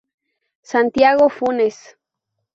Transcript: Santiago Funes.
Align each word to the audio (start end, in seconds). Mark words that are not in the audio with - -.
Santiago 0.63 1.29
Funes. 1.29 1.77